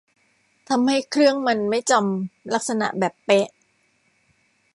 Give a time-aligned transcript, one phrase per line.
[0.69, 3.47] ทำให้เครื่องมันไม่จำลักษณะแบบเป๊ะ